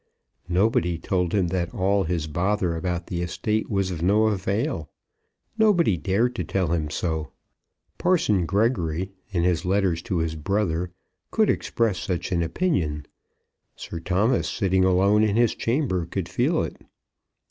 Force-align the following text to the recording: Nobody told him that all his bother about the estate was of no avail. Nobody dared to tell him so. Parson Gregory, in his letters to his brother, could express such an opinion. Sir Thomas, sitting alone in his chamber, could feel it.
Nobody 0.49 0.97
told 0.97 1.31
him 1.31 1.49
that 1.49 1.75
all 1.75 2.05
his 2.05 2.25
bother 2.25 2.75
about 2.75 3.05
the 3.05 3.21
estate 3.21 3.69
was 3.69 3.91
of 3.91 4.01
no 4.01 4.25
avail. 4.29 4.89
Nobody 5.59 5.95
dared 5.95 6.33
to 6.37 6.43
tell 6.43 6.71
him 6.73 6.89
so. 6.89 7.29
Parson 7.99 8.47
Gregory, 8.47 9.11
in 9.29 9.43
his 9.43 9.63
letters 9.63 10.01
to 10.01 10.17
his 10.17 10.33
brother, 10.33 10.91
could 11.29 11.51
express 11.51 11.99
such 11.99 12.31
an 12.31 12.41
opinion. 12.41 13.05
Sir 13.75 13.99
Thomas, 13.99 14.49
sitting 14.49 14.83
alone 14.83 15.21
in 15.23 15.35
his 15.35 15.53
chamber, 15.53 16.07
could 16.07 16.27
feel 16.27 16.63
it. 16.63 16.81